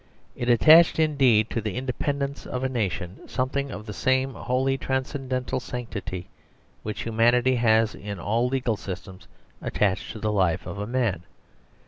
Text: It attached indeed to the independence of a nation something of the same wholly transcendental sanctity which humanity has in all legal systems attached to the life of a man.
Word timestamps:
It 0.35 0.49
attached 0.49 0.97
indeed 0.97 1.51
to 1.51 1.61
the 1.61 1.75
independence 1.77 2.47
of 2.47 2.63
a 2.63 2.67
nation 2.69 3.17
something 3.27 3.69
of 3.69 3.85
the 3.85 3.93
same 3.93 4.33
wholly 4.33 4.75
transcendental 4.75 5.59
sanctity 5.59 6.27
which 6.81 7.03
humanity 7.03 7.53
has 7.57 7.93
in 7.93 8.17
all 8.17 8.47
legal 8.47 8.77
systems 8.77 9.27
attached 9.61 10.11
to 10.13 10.19
the 10.19 10.31
life 10.31 10.65
of 10.65 10.79
a 10.79 10.87
man. 10.87 11.21